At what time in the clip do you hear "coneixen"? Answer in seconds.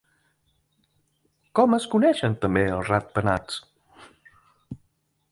1.91-2.37